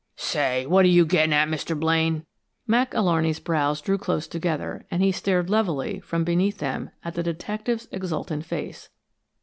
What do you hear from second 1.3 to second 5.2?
at, Mr. Blaine?" Mac Alarney's brows drew close together, and he